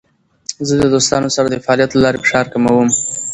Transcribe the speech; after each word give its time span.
زه 0.67 0.73
د 0.81 0.83
دوستانو 0.93 1.33
سره 1.35 1.47
د 1.49 1.55
فعالیت 1.65 1.91
له 1.93 2.01
لارې 2.05 2.21
فشار 2.23 2.45
کموم. 2.53 2.89